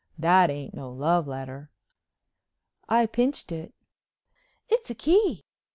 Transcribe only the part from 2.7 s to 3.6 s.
I pinched